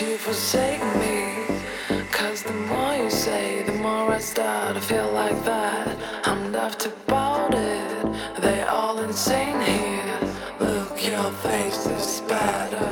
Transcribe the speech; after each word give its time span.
you 0.00 0.16
forsake 0.16 0.80
me. 0.96 1.34
Cause 2.12 2.42
the 2.44 2.52
more 2.52 2.94
you 2.94 3.10
say, 3.10 3.62
the 3.64 3.72
more 3.72 4.12
I 4.12 4.18
start 4.18 4.76
to 4.76 4.80
feel 4.80 5.10
like 5.12 5.42
that. 5.44 5.96
I'm 6.24 6.52
daft 6.52 6.86
about 6.86 7.54
it, 7.54 8.40
they 8.40 8.62
all 8.62 9.00
insane 9.00 9.60
here. 9.60 10.20
Look 10.60 11.04
your 11.04 11.30
face 11.42 11.86
is 11.86 12.20
better. 12.28 12.87